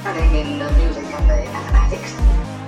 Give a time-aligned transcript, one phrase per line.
[0.00, 2.59] studying in the music and the mathematics.